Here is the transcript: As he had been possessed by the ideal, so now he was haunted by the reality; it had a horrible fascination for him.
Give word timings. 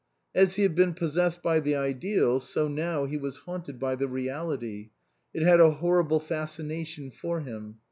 As 0.33 0.55
he 0.55 0.63
had 0.63 0.73
been 0.73 0.95
possessed 0.95 1.43
by 1.43 1.59
the 1.59 1.75
ideal, 1.75 2.39
so 2.39 2.67
now 2.67 3.05
he 3.05 3.17
was 3.17 3.37
haunted 3.37 3.79
by 3.79 3.93
the 3.93 4.07
reality; 4.07 4.89
it 5.31 5.43
had 5.43 5.59
a 5.59 5.73
horrible 5.73 6.19
fascination 6.19 7.11
for 7.11 7.41
him. 7.41 7.75